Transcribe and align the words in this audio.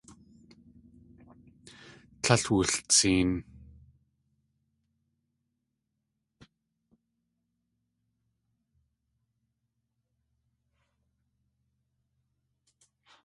Tlél 2.21 2.43
wultseen. 2.49 3.31